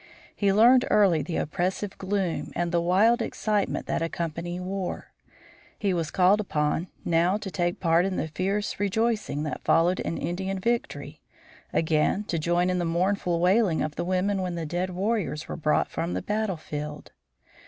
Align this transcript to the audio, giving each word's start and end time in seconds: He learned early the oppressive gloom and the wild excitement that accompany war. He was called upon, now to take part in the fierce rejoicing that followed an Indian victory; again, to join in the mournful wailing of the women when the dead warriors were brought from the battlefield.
He 0.35 0.51
learned 0.51 0.85
early 0.89 1.21
the 1.21 1.35
oppressive 1.37 1.95
gloom 1.99 2.51
and 2.55 2.71
the 2.71 2.81
wild 2.81 3.21
excitement 3.21 3.85
that 3.85 4.01
accompany 4.01 4.59
war. 4.59 5.11
He 5.77 5.93
was 5.93 6.09
called 6.09 6.39
upon, 6.41 6.87
now 7.05 7.37
to 7.37 7.51
take 7.51 7.79
part 7.79 8.03
in 8.05 8.15
the 8.17 8.27
fierce 8.29 8.79
rejoicing 8.79 9.43
that 9.43 9.61
followed 9.63 9.99
an 9.99 10.17
Indian 10.17 10.57
victory; 10.57 11.21
again, 11.71 12.23
to 12.29 12.39
join 12.39 12.71
in 12.71 12.79
the 12.79 12.83
mournful 12.83 13.39
wailing 13.39 13.83
of 13.83 13.95
the 13.95 14.03
women 14.03 14.41
when 14.41 14.55
the 14.55 14.65
dead 14.65 14.89
warriors 14.89 15.47
were 15.47 15.55
brought 15.55 15.91
from 15.91 16.15
the 16.15 16.23
battlefield. 16.23 17.11